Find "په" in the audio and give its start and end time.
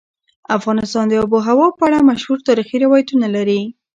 1.77-1.83